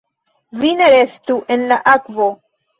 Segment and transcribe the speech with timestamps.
[0.61, 2.35] "Vi ne restu en la akvo!"